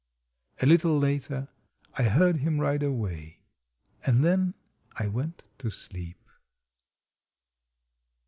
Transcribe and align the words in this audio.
A 0.63 0.65
little 0.65 0.97
later 0.97 1.47
I 1.93 2.01
heard 2.05 2.37
him 2.37 2.59
ride 2.59 2.81
away, 2.81 3.37
and 4.03 4.25
then 4.25 4.55
I 4.97 5.07
went 5.07 5.43
to 5.59 5.69
sleep. 5.69 6.17